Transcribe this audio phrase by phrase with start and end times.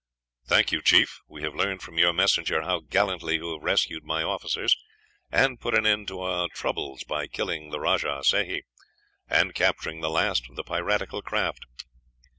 [0.47, 1.19] "Thank you, chief.
[1.27, 4.75] We have learned from your messenger how gallantly you have rescued my two officers,
[5.31, 8.63] and put an end to our troubles by killing the Rajah Sehi,
[9.29, 11.65] and capturing the last of the piratical craft."